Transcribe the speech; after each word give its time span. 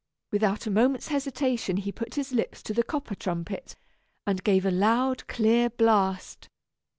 Without 0.31 0.65
a 0.65 0.71
moment's 0.71 1.09
hesitation 1.09 1.77
he 1.77 1.91
put 1.91 2.15
his 2.15 2.31
lips 2.33 2.63
to 2.63 2.73
the 2.73 2.81
copper 2.81 3.13
trumpet, 3.13 3.75
and 4.25 4.43
gave 4.43 4.65
a 4.65 4.71
loud, 4.71 5.27
clear 5.27 5.69
blast. 5.69 6.49